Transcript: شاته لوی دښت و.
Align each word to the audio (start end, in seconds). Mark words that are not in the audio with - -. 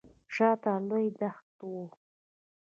شاته 0.33 0.73
لوی 0.87 1.07
دښت 1.19 1.57
و. 1.71 1.73